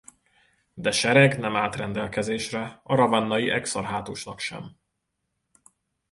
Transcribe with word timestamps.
De 0.73 0.91
sereg 0.91 1.37
nem 1.39 1.55
állt 1.55 1.75
rendelkezésére 1.75 2.81
a 2.83 2.95
ravennai 2.95 3.49
exarchátusnak 3.49 4.39
sem. 4.39 4.77